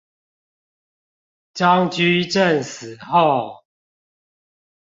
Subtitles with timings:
[1.53, 3.65] 張居正死後